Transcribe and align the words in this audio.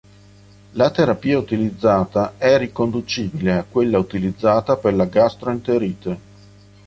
La 0.71 0.89
terapia 0.89 1.37
utilizzata 1.37 2.33
è 2.39 2.57
riconducibile 2.57 3.53
a 3.59 3.63
quella 3.65 3.99
utilizzata 3.99 4.75
per 4.75 4.95
la 4.95 5.05
gastroenterite. 5.05 6.19